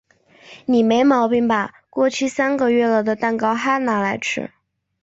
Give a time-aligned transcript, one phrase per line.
[0.65, 1.75] 你没毛病吧？
[1.91, 4.49] 过期三个月了的蛋糕嗨拿来吃？